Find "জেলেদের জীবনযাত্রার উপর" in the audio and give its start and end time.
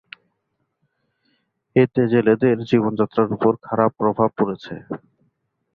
2.11-3.51